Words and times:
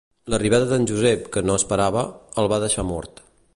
L'arribada 0.33 0.69
d'en 0.71 0.87
Josep, 0.91 1.27
que 1.37 1.45
no 1.49 1.59
esperava, 1.61 2.05
el 2.45 2.53
va 2.55 2.61
deixar 2.67 2.89
mort. 2.95 3.25